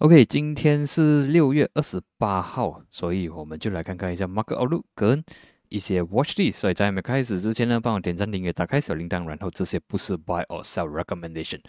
[0.00, 5.24] OK，今天是六月二十八号，所以我们就来看看一下 Market Outlook 跟
[5.70, 6.52] 一些 Watch List。
[6.52, 9.24] 所以在没开始之前呢，帮我点赞、订阅、打开小铃铛。
[9.24, 11.60] 然后这些不是 Buy or Sell Recommendation，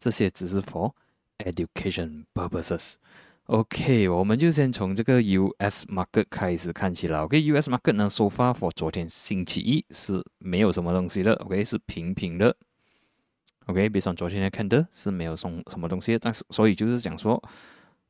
[0.00, 0.94] 这些只是 for
[1.38, 2.94] education purposes。
[3.44, 7.20] OK，我们就先从这个 US Market 开始看起了。
[7.20, 11.34] OK，US Market 呢，so far for 昨天星期一是没有什么东西的。
[11.34, 12.56] OK，是平平的。
[13.66, 17.40] OK，比上昨天来看的是没有送什么东西，但是所以就是讲说。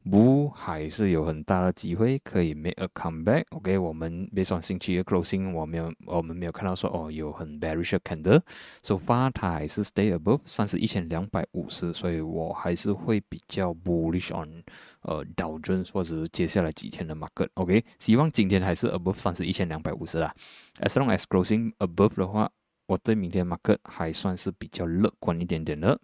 [0.08, 3.44] 不还是有很大的机会可以 make a comeback。
[3.50, 8.40] OK，我们别说星期一 closing，我没有，我们没有看到说哦有很 bearish 的 candle。
[8.82, 14.62] So far，它还是 stay above 三十一千两百五十，所以我还是会比较 bullish on
[15.02, 17.48] 呃道琼或者是接下来几天的 market。
[17.54, 20.32] OK，希望今天还是 above 三十一千两百五十啦。
[20.80, 22.48] As long as closing above 的话，
[22.86, 26.00] 我对明天 market 还算是比较乐观一点点的。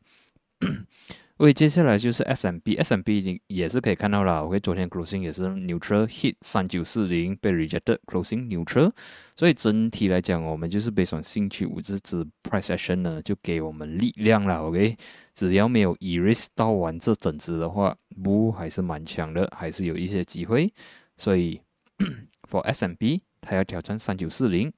[1.38, 4.44] 所以接下来就是 S M B，S M B 已经也是可以看到了。
[4.44, 8.92] OK，昨天 closing 也是 neutral hit 三九四零被 rejected closing neutral。
[9.34, 14.62] 所以整体来讲，我们就是被上星期五这支 price action 呢，就给我们力量了。
[14.62, 14.96] OK，
[15.34, 20.72] 只要没有 erase 到完这整支的话，不还是蛮强的，还是有一些机会。
[21.16, 21.60] 所以
[22.48, 24.72] for S M B，它要挑战三九四零、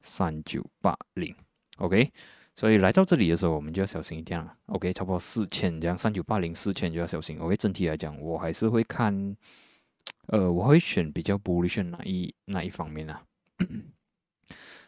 [0.00, 1.34] 三九八零。
[1.78, 2.12] OK。
[2.56, 4.50] 所以来到这里的时候，我们就要小心一点了。
[4.66, 7.38] OK，差不多四千这样，三九八零四千就要小心。
[7.38, 9.36] OK，整体来讲，我还是会看，
[10.28, 13.22] 呃，我会选比较 bullish 哪一哪一方面 啊。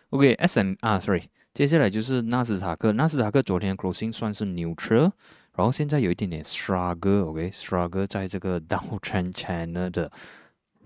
[0.09, 2.93] OK，S M 啊，Sorry，接下来就是纳斯达克。
[2.93, 5.13] 纳斯达克昨天 closing 算是 neutral，
[5.55, 7.27] 然后现在有一点点 struggle。
[7.27, 10.11] OK，struggle 在这个 downtrend channel 的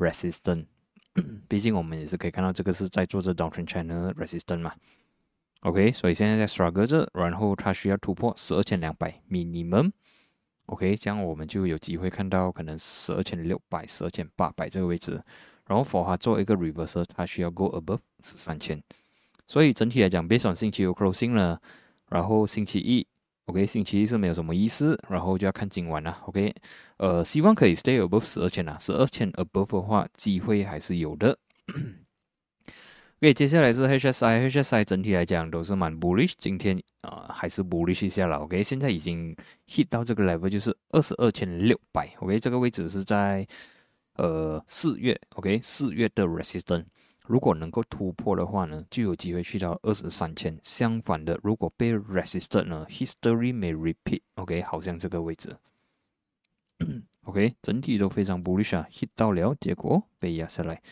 [0.00, 0.64] resistance，
[1.46, 4.74] 毕竟我们也是可以看到这个是在做这 downtrend channel resistance 嘛。
[5.62, 9.92] OK，所以现在在 struggle 这，然后它需要突破十二千两百 minimum。
[10.66, 15.22] OK，这样我们就有机会看到可能十二千六百、十二千八百这个位置。
[15.68, 18.82] 然后 for 它做一个 reversal，它需要 go above 十三千。
[19.46, 21.60] 所以整体来讲，别算星期五 closing 了，
[22.08, 23.06] 然后星期一
[23.46, 26.18] ，OK，星期一是没有什么意思，然后就要看今晚了。
[26.26, 26.52] OK，
[26.96, 31.38] 呃，希望可以 stay above 十二千啊，十二千 above 的话，机会还是有的。
[33.22, 38.38] OK，接下来是 HSI，HSI 整体来讲都是蛮 bullish，今天啊还是 bullish 一下了。
[38.38, 39.32] OK，现在已经
[39.68, 42.12] hit 到这个 level，就是二十二千六百。
[42.18, 43.46] OK，这个位置是在
[44.16, 46.84] 呃四月，OK 四月的 resistance，
[47.28, 50.58] 如果能够突破的话呢，就有机会去到二十三千。
[50.60, 54.22] 相反的，如果被 resisted 呢，history may repeat。
[54.34, 55.56] OK，好像这个位置。
[57.22, 60.82] OK，整体都非常 bullish 啊，hit 到了，结果被压下来。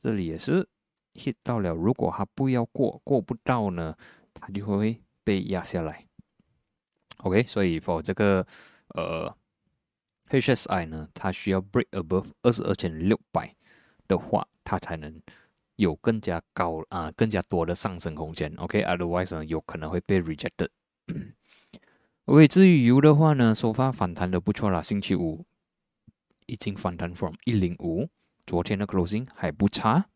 [0.00, 0.66] 这里也是。
[1.16, 3.96] Hit 到了，如果它不要过，过不到呢，
[4.34, 6.06] 它就会被压下来。
[7.18, 8.46] OK，所以否这个
[8.88, 9.34] 呃
[10.28, 13.54] HSI 呢，它需要 break above 二十二千六百
[14.06, 15.20] 的话，它才能
[15.76, 18.52] 有更加高啊，更加多的上升空间。
[18.58, 20.68] OK，otherwise 呢，有可能会被 rejected。
[22.26, 25.44] OK，至于油的话呢，收发反弹的不错啦，星期五
[26.46, 28.08] 已经反弹 from 一零五，
[28.46, 30.06] 昨天的 closing 还不差。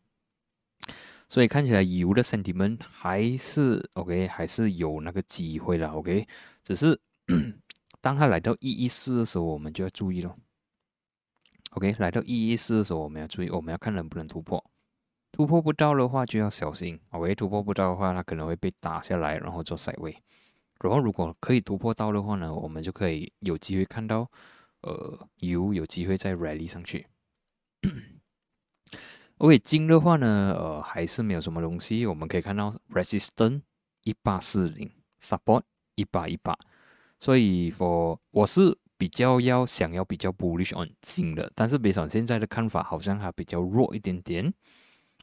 [1.30, 6.26] 所以看起来油的 sentiment 还是 OK，还是有那个机会的 OK，
[6.64, 7.00] 只是
[8.02, 10.36] 当它来到一一四的时候，我们就要注意了。
[11.70, 14.62] OK，来到一一四的时候，我们要注意，我们要看能不能突破。
[15.30, 16.98] 突破不到的话，就要小心。
[17.10, 20.16] OK，突破不到的话，它可能会被打下来，然后做塞位。
[20.80, 24.28] 然后如果可以突破到的话呢，我们就可以有机会看到，
[24.80, 27.06] 呃，油有机会再 rally 上去。
[29.40, 32.04] OK，金的话呢，呃，还是没有什么东西。
[32.04, 33.62] 我们可以看到 resistance
[34.04, 35.62] 一八四零，support
[35.94, 36.54] 一八一八。
[37.18, 44.52] 所以，for 我是比较要想要比较 bullish on 金的，但是别上现在的看法好像还比较弱一点点。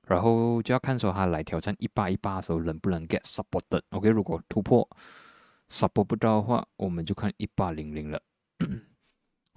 [0.07, 3.83] 然后就要看说它来挑战一八一八的时候能不能 get supported。
[3.91, 4.89] OK，如果突破
[5.69, 8.19] support 不到的话，我们就看一八零零了。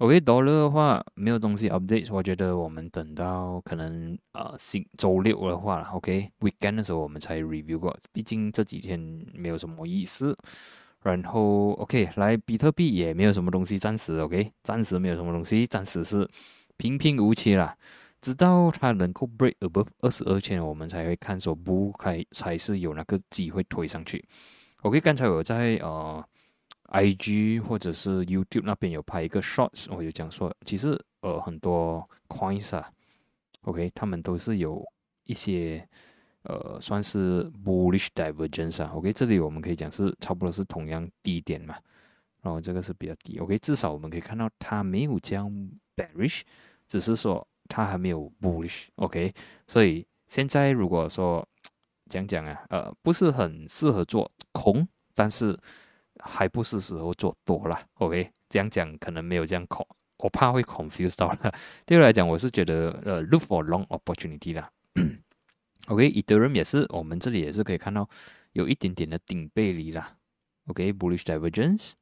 [0.00, 8.98] OK，多了的话没有东西 update，我觉得我们等到可能呃星周六的话，OK，weekend 的时候我们才 review 过，毕竟这几天
[9.34, 10.34] 没有什么意思。
[11.02, 16.26] 然后 OK，来比特币也没有什么东西，暂时 OK，暂时没有什么东西，暂时是
[16.78, 17.76] 平平无奇啦。
[18.22, 24.26] 直到它能够 break above 二十二千，我们才会看说不开才是有那个机会推上去。
[24.80, 26.24] OK，刚才我在呃。
[26.90, 32.90] I G 或者是 YouTube 那边有拍一个 Shorts，我就讲说，其实呃很多 Coins 啊
[33.62, 34.84] ，OK，他们都是有
[35.24, 35.88] 一些
[36.42, 41.76] 呃算是 Bullish Divergence 啊，OK，这里我们可以讲是差不多是同样低点嘛，
[42.42, 45.48] 然后这个是比较低，OK，至少我们可以看到它没有将
[45.94, 46.40] bearish，
[46.88, 49.32] 只是说它还没有 bullish，OK，
[49.68, 51.46] 所以现在如果说
[52.08, 55.56] 讲讲啊，呃，不是很适合做空，但是
[56.24, 59.86] 还不是时候做多了，OK，这样讲可能没有这样恐，
[60.18, 61.54] 我怕会 confuse 到了。
[61.86, 64.70] 对我来讲，我是觉得呃，look for long opportunity 啦。
[65.86, 68.08] OK，Ethereum 也是，我们这里也是可以看到
[68.52, 70.16] 有一点点的顶背离啦。
[70.66, 71.92] OK，bullish divergence。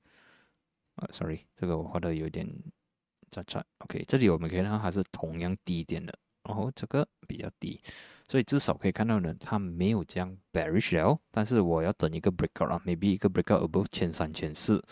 [0.97, 2.47] 啊，sorry，这个我画的有点
[3.31, 3.65] 杂杂。
[3.79, 6.12] OK，这里我们可以看到它是同样低点的，
[6.43, 7.81] 然后这个比较低，
[8.28, 11.19] 所以至少可以看到呢，它没有这样 bearish 了。
[11.30, 14.82] 但是我要等一个 breakout 啊，maybe 一个 breakout above 千三千四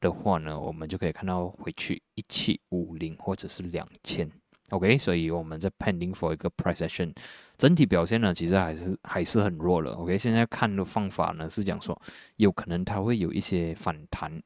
[0.00, 4.30] 的话呢，我们就可以看到回去一七五零或者是两千。
[4.70, 7.14] OK，所以我们在 pending for 一个 price action，
[7.56, 9.92] 整体表现呢，其实还是还是很弱了。
[9.92, 12.00] OK，现在看的方法呢是讲说，
[12.36, 14.42] 有可能它会有一些反弹。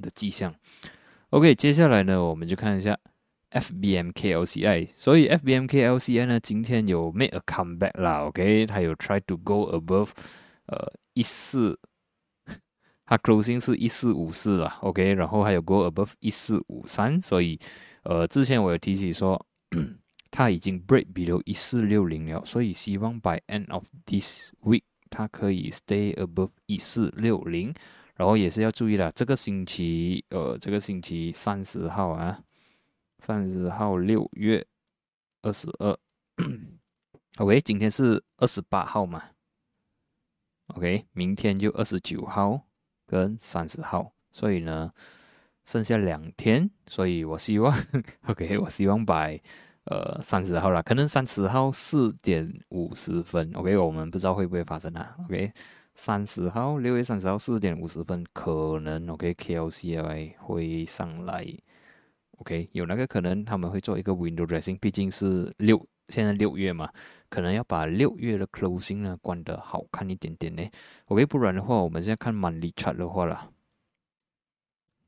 [0.00, 0.52] 的迹象。
[1.28, 2.98] OK，接下来呢，我们就看一下
[3.50, 4.88] FBMKLCI。
[4.94, 8.24] 所以 FBMKLCI 呢，今天有 make a comeback 啦。
[8.24, 10.10] OK，它有 try to go above
[10.66, 11.78] 呃一四，
[13.04, 14.78] 它 closing 是一四五四啦。
[14.82, 17.20] OK，然后还有 go above 一四五三。
[17.20, 17.58] 所以
[18.04, 19.44] 呃，之前我有提起说，
[20.30, 22.44] 它已经 break below 一四六零了。
[22.44, 27.74] 所以希望 by end of this week 它可以 stay above 一四六零。
[28.16, 32.38] 然后也是要注意了，这个星期，呃，这个星期三十号啊，
[33.20, 34.66] 三十号六月
[35.42, 35.98] 二十二
[37.38, 39.22] ，OK，今天是二十八号嘛
[40.74, 42.66] ，OK，明天就二十九号
[43.06, 44.92] 跟三十号，所以呢，
[45.64, 47.76] 剩下两天，所以我希望
[48.26, 49.28] ，OK，我希望把，
[49.84, 55.52] 呃，三十号了，可能三十号四点五十分，OK，我们不知道会不会发生啊，OK。
[55.96, 61.44] 三十号，六月三十号四点五十分，可能 OK，KLCI 会上来
[62.40, 66.90] ，OK，有那个可能他们会做一个 window dressing，毕竟是六，现在六月嘛，
[67.28, 70.62] 可能要把六月的 closing 呢关得好看一点点呢
[71.06, 73.50] ，OK，不然的话，我们现在看 monthly chart 的话啦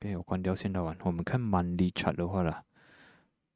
[0.00, 2.62] ，OK，我关掉现在完，我们看 monthly chart 的话啦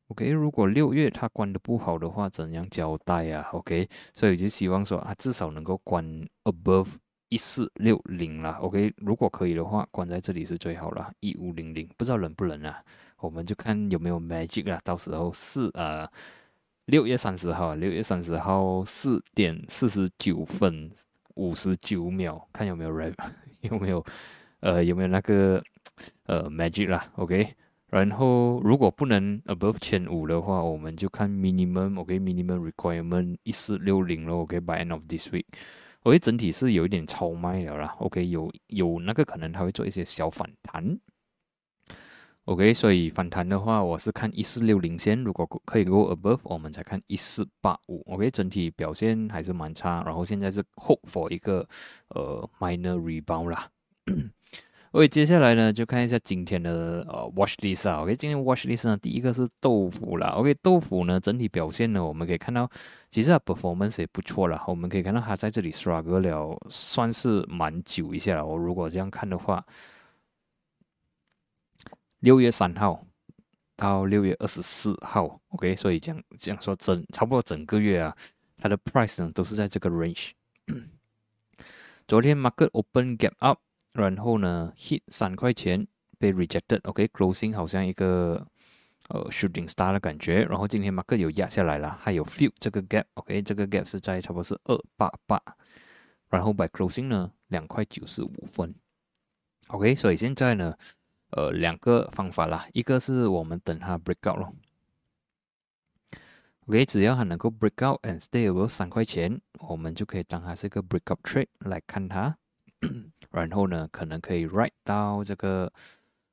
[0.08, 6.88] ，OK，如果六月它关的不好的话，怎样交代呀？OK，所以就希望说啊，至少能够关 above。
[7.28, 11.12] 一四六零啦，OK，如果可以的话，关在这里是最好了。
[11.18, 12.80] 一五零零，不知道能不能啊？
[13.20, 14.80] 我们就看有没有 magic 啊。
[14.84, 16.08] 到时候四呃
[16.86, 20.90] 六月三十号，六月三十号四点四十九分
[21.34, 23.14] 五十九秒，看有没有 rap，
[23.62, 24.04] 有没有
[24.60, 25.62] 呃有没有那个
[26.26, 27.54] 呃 magic 啦，OK。
[27.88, 35.44] 然后如果不能 above 千五的话，我们就看 minimum，OK，minimum requirement 一四六零咯，OK，by end of this week。
[36.02, 37.94] OK，整体是有一点超卖了啦。
[37.98, 40.98] OK，有有那个可能它会做一些小反弹。
[42.46, 48.00] OK，所以反弹的话，我是看一四六零先，如果可以 go above，我们再看一四八五。
[48.06, 51.68] OK，整体表现还是蛮差，然后现在是 hope for 一个
[52.10, 53.68] 呃 minor rebound 啦。
[54.92, 58.02] OK，接下来呢，就看一下今天的呃 watch list 啊。
[58.02, 60.28] OK，今天 watch list 呢，第一个是豆腐啦。
[60.28, 62.70] OK，豆腐呢，整体表现呢，我们可以看到，
[63.10, 64.62] 其实它 performance 也不错了。
[64.68, 68.46] 我们可以看到它在这里 struggle 了，算是蛮久一下了。
[68.46, 69.62] 我如果这样看的话，
[72.20, 73.06] 六月三号
[73.76, 78.16] 到六月二十四号，OK，所以讲讲说整差不多整个月啊，
[78.56, 80.30] 它的 price 呢都是在这个 range。
[82.08, 83.60] 昨天 market open gap up。
[83.92, 85.88] 然后呢，hit 三块钱
[86.18, 88.46] 被 rejected，OK，closing 好像一个
[89.08, 90.44] 呃 shooting star 的感觉。
[90.44, 95.42] 然后今天 market 有压下来了，还有 fill 这个 gap，OK，这个 gap 是在差不多是二八八。
[96.28, 98.74] 然后 by closing 呢，两块九十五分
[99.68, 100.76] ，OK，所以现在呢，
[101.30, 104.54] 呃，两个方法啦，一个是我们等它 break out 咯
[106.66, 112.36] ，OK，只要它能够 break out and stay above 三块钱，我们就可以当它是一个 break up trade 来看它。
[113.30, 115.72] 然后呢，可能可以 write 到这个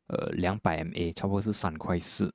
[0.07, 2.33] 呃两百 MA，差不多是三块四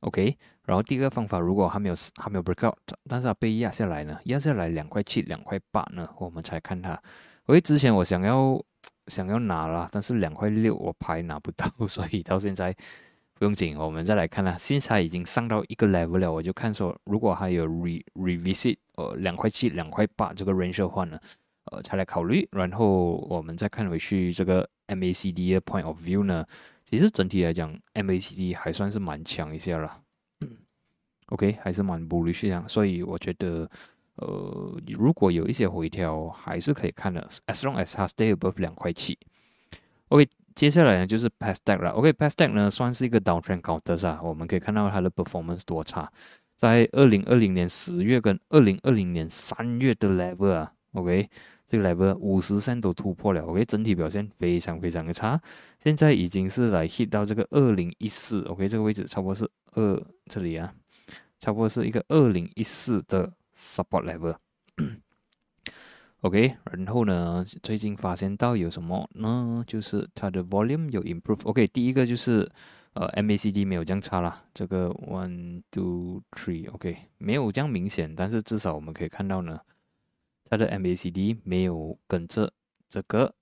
[0.00, 0.36] ，OK。
[0.64, 2.76] 然后第二个方法，如果还没有还没有 break out，
[3.08, 7.00] 但是它被压下来呢，压下来两块七、两块八呢，我们才看它。
[7.46, 8.60] 因之前我想要
[9.08, 12.74] 想要拿了，但是两块六我牌拿不到，所以到现在
[13.34, 14.56] 不用紧，我们再来看啦。
[14.58, 21.18] 现在已经上到一个 level 了，我就看说，如果还有 re revisit 呃两块七、两块八这个 range 的话呢？
[21.72, 26.46] 呃，才来考虑，然后我们再看回去这个 MACD 的 point of view 呢，
[26.84, 30.00] 其实整体来讲，MACD 还算是蛮强一些了
[31.26, 33.68] ，OK，还是蛮 bullish 这样，所以我觉得，
[34.16, 39.18] 呃，如果有一些回调，还是可以看的，as long as 它 stay above 两块七
[40.08, 41.90] ，OK，接下来呢就是 Past Deck 了。
[41.90, 46.10] OK，Past Deck 呢算是一个 Downtrend Counter 啊，我们可以看到它的 Performance 多差，
[46.54, 51.28] 在二零二零年十月跟二零二零年三月的 Level 啊，OK，
[51.66, 55.38] 这个 Level 五十线都突破了，OK，整体表现非常非常的差，
[55.78, 60.72] 现在已经是来 hit 到这个二零一四，OK，这个位置差不多是二这里啊，
[61.38, 64.36] 差不多是一个二零一四的 Support Level。
[66.20, 69.62] OK，然后呢，最近发现到有什么呢？
[69.66, 71.44] 就是它的 volume 有 improve。
[71.44, 72.50] OK，第一个就是
[72.94, 79.60] 呃 MACD 没有这样差啦，这个 one two three，OK，没有这样明显，但是至少我们可以看到呢，
[80.44, 82.52] 它的 MACD 没有跟着
[82.88, 83.34] 这个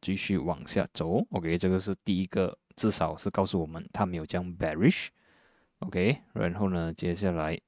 [0.00, 1.26] 继续往下走。
[1.30, 5.08] OK，这个是第一个，至少是告诉我们它没有这样 bearish。
[5.80, 7.58] OK，然后呢，接下来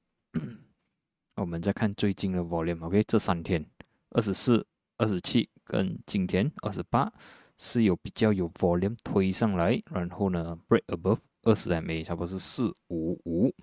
[1.35, 2.85] 我们再看最近的 volume。
[2.85, 3.65] OK，这三天。
[4.11, 4.65] 二十四、
[4.97, 7.11] 二十七跟今天二十八
[7.57, 13.53] 是有比较有 volume 推上来，然后呢 break above 二十 MA，差不多是四五五，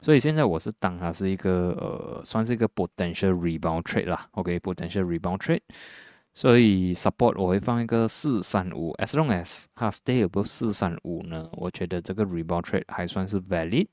[0.00, 5.60] 所以现在我是当它是一个呃，算是一个 potential rebound trade 啦，OK，potential rebound trade，
[6.34, 13.86] 所以 support 我会放一个四三五，as long as 它 stay above 四三五呢，我觉得这个 rebound trade 还算是 valid，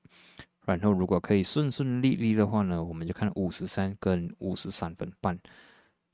[0.65, 5.38] 然后如果可以顺顺利利的话呢，我们就看五十三跟五十三分半。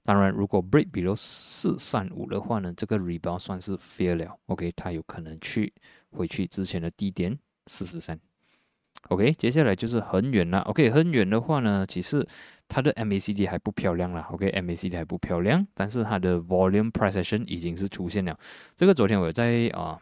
[0.03, 4.39] 当然，如果 break 比如四三五的话呢，这个 rebound 算是 fail 了。
[4.45, 5.73] OK，它有可能去
[6.11, 8.17] 回去之前的低点四十三。
[9.09, 10.59] OK，接下来就是很远了。
[10.61, 12.25] OK，很远的话呢，其实
[12.69, 14.21] 它的 MACD 还不漂亮了。
[14.31, 18.39] OK，MACD 还不漂亮，但是它的 volume precession 已经是出现了。
[18.75, 19.99] 这个昨天我在啊，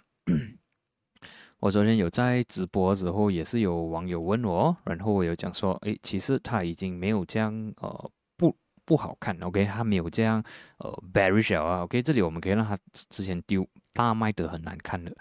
[1.59, 8.11] 我昨天有在直播的时候，也是有网友问我，然后我有讲说，诶，其实它已经没有这样呃。
[8.37, 10.43] 不不好看，OK，它没有这样，
[10.77, 15.11] 呃，bearish 啊，OK，这里我们可以让它之前丢大卖的很难看的，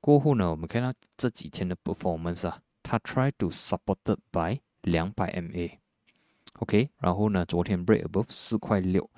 [0.00, 9.08] 过后呢，我们看到这几天的 performance 啊，它 try to supported by 两百 MA，OK，然后呢，昨天 break above 四块六，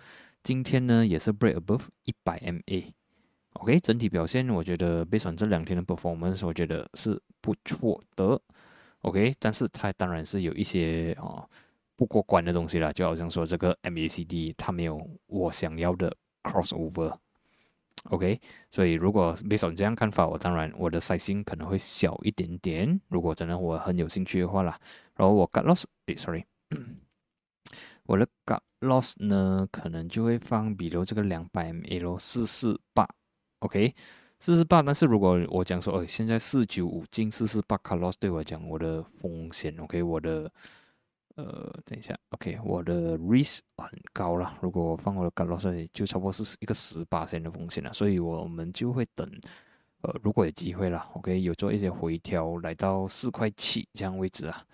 [0.43, 2.93] 今天呢也是 break above 一百 MA
[3.57, 3.81] O.K.
[3.81, 8.41] 整体表现我觉得 based on 这两天的 performance，我觉得是不错的
[9.03, 11.47] ，OK，但是它当然是有一些啊。
[11.99, 18.39] 不过关的东西了，就好像说这个 MACD 它没有我想要的 crossover，OK，
[18.71, 23.01] 所以如果 based on 这样看法，我当然我的 size 可能会小一点点。
[23.09, 24.79] 如果真的我很有兴趣的话啦，
[25.15, 26.45] 然后我 got loss，诶，sorry，
[28.03, 33.09] 我的 got loss 呢，可能就会放比如这个两百 ml 四四八
[33.61, 33.95] ，OK，
[34.39, 34.83] 四十八。
[34.83, 40.51] 但是如果我讲说，哦，现在四九五进四十八 cut loss 对我讲，我的风险，OK，我的。
[41.37, 44.57] 呃，等一下，OK，我的 risk 很高了。
[44.63, 47.93] 如果我放我的 cut loss，就差不多是一个十八线的风险了。
[47.93, 49.31] 所以我们就会等，
[50.01, 54.65] 呃，如果有机会了，OK，有做一些回调，来到四块七这样位置啊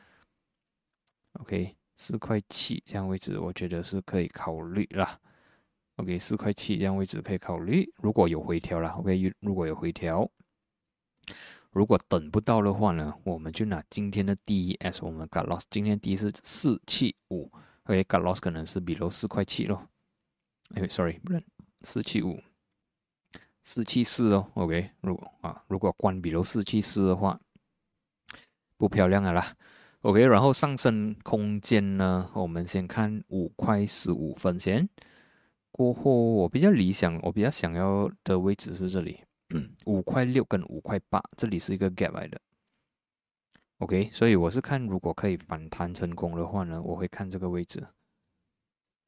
[1.40, 5.18] ，OK，四块七这样位置，我觉得是可以考虑啦。
[5.96, 10.30] OK，四块七这样位置可以考虑，如果有回调了，OK，如果有回调。
[11.70, 17.50] 如果等不到的话呢，我们就拿今天的第一 S，我们 got loss，今天第一是四七五
[17.84, 19.88] ，OK，got loss 可能是比如四块七咯，
[20.74, 21.42] 哎，sorry，不是
[21.82, 22.38] 四七五，
[23.62, 27.40] 四七四哦，OK，如果啊，如果关比如四七四的话，
[28.76, 29.56] 不漂亮的啦
[30.02, 34.86] ，OK，然后上升空间呢，我们先看五块十五分先，
[35.72, 39.24] 过后我比较理想，我比较想要的位置是这里。
[39.84, 42.40] 五块六跟五块八，这里是一个 gap 来的
[43.80, 47.86] ，OK，所以我是看如果可以反弹成功的话呢，我会看这个位置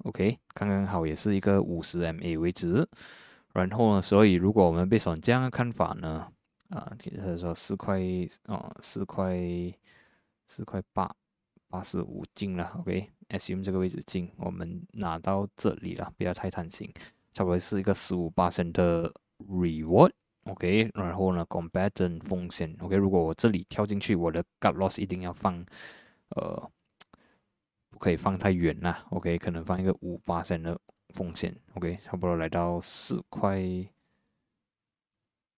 [0.05, 2.87] ，OK，刚刚好也是一个五十 MA 位置，
[3.55, 6.31] 然后呢，所以如果我们被选这样的看法呢，
[6.69, 7.99] 啊，就是说四块
[8.45, 9.35] 哦，四块
[10.47, 11.11] 四块八
[11.75, 16.89] 八十五进了，OK，assume 这个位置进，我们拿到这里了，不要太贪心，
[17.33, 20.13] 差不多是一个十五八升的 reward。
[20.45, 25.67] OK，然后呢，combatant 风险，OK，如果我这里跳进去，我的 gut loss 一定要放，
[26.29, 26.71] 呃，
[27.91, 33.61] 不可以放太远啦，OK，可能放一个五八线的风险，OK，差不多来到四块，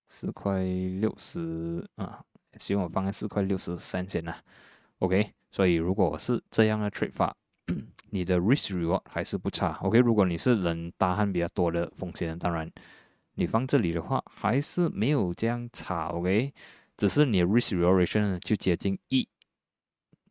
[0.09, 2.25] 四块六十啊，
[2.57, 4.43] 希望我放在四块六十三线啦
[5.01, 7.35] ，OK，所以如果是这样的 trade 法，
[8.11, 12.71] 你的 risk reward 还是不差，OK，如果你是能大汗比较多的风险，当然。
[13.39, 16.53] 你放这里的话，还是没有这样差，OK？
[16.99, 19.27] 只是你的 risk relation 就接近一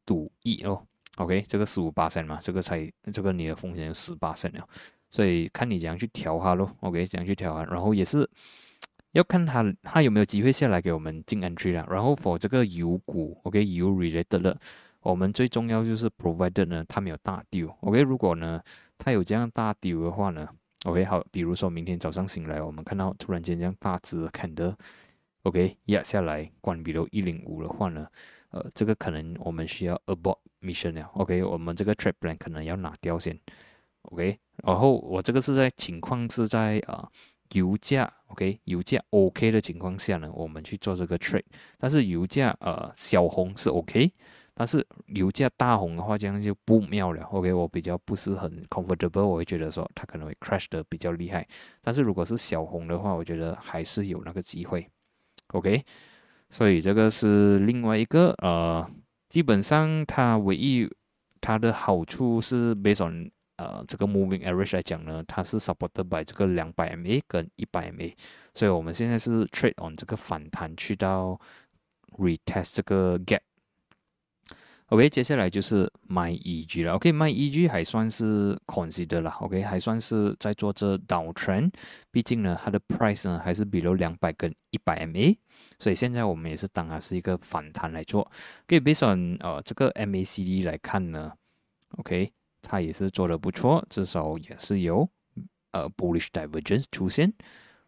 [0.06, 0.86] 赌一哦
[1.18, 1.44] ，OK？
[1.48, 4.68] 这个十五八线嘛，这个才这个你的风险十八线了，
[5.10, 7.04] 所以看你怎样去调它咯，OK？
[7.08, 8.28] 怎样去调它，然后也是
[9.12, 11.88] 要看它它有没有机会下来给我们进 entry 了。
[11.90, 14.60] 然后 for 这个油股，OK，油 related 了，
[15.06, 18.60] 我们最重要就是 provided 呢，它没有大丢，OK，如果呢
[18.98, 20.50] 它有这样大丢的话呢
[20.86, 24.76] ，OK，好，比如说明天早上醒来，我们看到突然间这样大只的看的
[25.44, 28.08] ，OK，压下来，关闭到一零五的话呢，
[28.50, 33.40] 呃，这个可能我们需要 abort mission 了，OK，我们这个 trade plan 可能要拿掉先
[34.02, 37.08] ，OK，然后我这个是在情况是在啊。
[37.54, 41.44] 油价 OK，油价 OK 的情况下呢，我们去做这个 trade。
[41.78, 44.12] 但是油价呃小红是 OK，
[44.56, 47.22] 但是油价大红的话，这样就不妙了。
[47.26, 51.46] OK，我比较不是很 comfortable，我会觉得说它可能会 crash 的比较厉害。
[51.82, 54.90] 但是如果是小红的话，我觉得还是有那个机会。
[55.50, 55.84] OK，
[56.50, 58.90] 所以这个是另外一个呃，
[59.30, 60.90] 基本上它唯一
[61.42, 63.30] 它的好处是 based on。
[63.58, 68.14] 呃，这个 moving average 来讲呢，它是 supported by 这个两百 MA 跟一百 MA，
[68.54, 71.40] 所以我们现在是 trade on 这个反弹去到
[72.18, 73.40] retest 这个 gap。
[74.90, 76.94] OK，接下来就是卖 EG 了。
[76.94, 79.32] OK，卖 EG 还算是 consider 了。
[79.42, 81.72] OK，还算是在做这 downtrend，
[82.12, 85.36] 毕竟呢，它的 price 呢还是比如两百跟一百 MA，
[85.80, 88.32] 所以现在我们也是当它是一个反弹来做。
[88.66, 91.34] OK，based on 呃这个 MACD 来看呢
[91.98, 92.32] ，OK。
[92.68, 95.08] 它也是做的不错，至少也是有
[95.70, 97.32] 呃 bullish divergence 出现。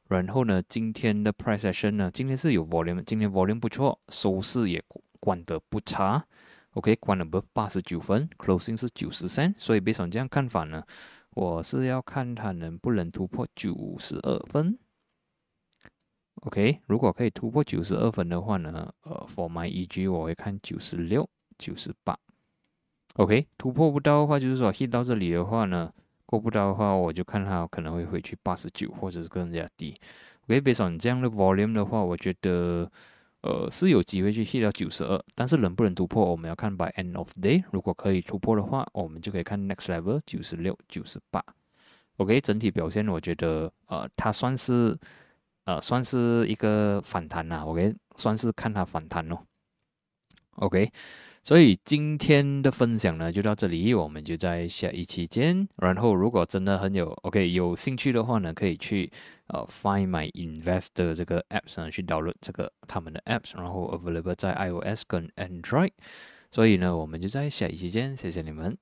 [0.07, 4.83] 然后呢，今天的 price action 呢，今天是有 volume，今天 volume 不错，收市也
[5.19, 6.23] 关得不差。
[6.77, 9.51] OK，关了 above 八十九分，closing 是九十三。
[9.57, 10.83] 所以，Bison 这样看法呢，
[11.31, 14.77] 我是要看它能不能突破九十二分。
[16.41, 22.15] OK，如果可以突破九十二分的话呢，呃，for my EG 我会看九十六、九十八。
[23.15, 25.91] OK，突破不到的话，就是说 hit 到这里的话呢，
[26.27, 29.95] 过不到的话，我就看它可能会回去八十九，或者是更加低。
[30.43, 32.91] OK，based on 这样的 volume 的话，我觉得
[33.41, 37.63] 呃是有机会去 hit 到九十二，但是能不能突破，我们要看 by end of day。
[37.71, 41.43] 如果可以突破的话，我们就可以看 next level 九十六、九十八。
[42.17, 44.97] OK，整体表现我觉得呃它算是
[45.65, 47.63] 呃算是一个反弹啦。
[47.65, 49.45] OK，算是看它反弹咯。
[50.55, 50.91] OK。
[51.47, 55.65] 所以今天的分享呢就到这里，我们就在下一期见。
[55.77, 59.09] 然后如果真的很有 OK 有兴趣的话呢，可以去
[59.47, 65.91] 呃 Find My Investor 这个 App 上去导入这个他们的 Apps，然后 Available 在 iOS 跟 Android。
[66.51, 68.77] 所以呢，我们就在下一期见，谢谢你们。